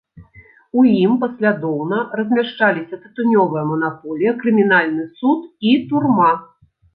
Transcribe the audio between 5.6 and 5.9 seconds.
і